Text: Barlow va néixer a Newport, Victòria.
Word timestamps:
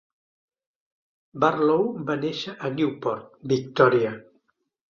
Barlow 1.43 1.85
va 2.09 2.17
néixer 2.23 2.57
a 2.71 2.75
Newport, 2.79 3.39
Victòria. 3.55 4.19